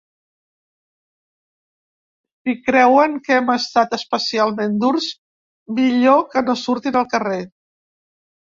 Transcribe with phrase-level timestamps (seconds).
[2.47, 5.11] Si creuen que hem estat especialment durs,
[5.81, 7.43] millor que no surtin al carrer.